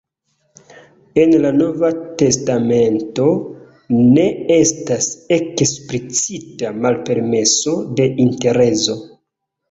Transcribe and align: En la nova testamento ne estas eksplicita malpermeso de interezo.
En 1.23 1.33
la 1.41 1.49
nova 1.55 1.89
testamento 2.21 3.27
ne 4.15 4.23
estas 4.55 5.09
eksplicita 5.37 6.71
malpermeso 6.87 7.75
de 8.01 8.09
interezo. 8.25 8.97